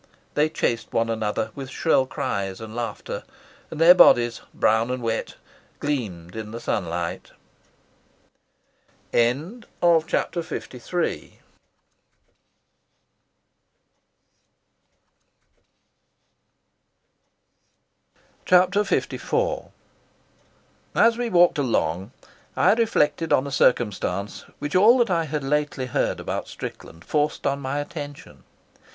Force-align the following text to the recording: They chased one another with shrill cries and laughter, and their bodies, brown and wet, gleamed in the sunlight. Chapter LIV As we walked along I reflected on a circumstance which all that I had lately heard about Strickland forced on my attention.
They 0.33 0.49
chased 0.49 0.93
one 0.93 1.11
another 1.11 1.51
with 1.53 1.69
shrill 1.69 2.07
cries 2.07 2.59
and 2.59 2.75
laughter, 2.75 3.21
and 3.69 3.79
their 3.79 3.93
bodies, 3.93 4.41
brown 4.51 4.89
and 4.89 5.03
wet, 5.03 5.35
gleamed 5.79 6.35
in 6.35 6.49
the 6.49 6.59
sunlight. 6.59 7.33
Chapter 9.13 9.45
LIV 10.41 10.81
As 20.95 21.17
we 21.19 21.29
walked 21.29 21.57
along 21.59 22.11
I 22.55 22.73
reflected 22.73 23.31
on 23.31 23.45
a 23.45 23.51
circumstance 23.51 24.45
which 24.57 24.75
all 24.75 24.97
that 24.97 25.11
I 25.11 25.25
had 25.25 25.43
lately 25.43 25.85
heard 25.85 26.19
about 26.19 26.47
Strickland 26.47 27.05
forced 27.05 27.45
on 27.45 27.59
my 27.59 27.77
attention. 27.77 28.43